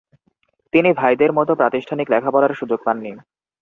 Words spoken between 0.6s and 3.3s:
তিনি ভাইদের মত প্রাতিষ্ঠানিক লেখাপড়ার সুযোগ পাননি।